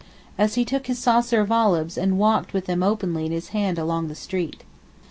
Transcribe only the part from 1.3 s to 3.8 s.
of olives and walked with them openly in his hand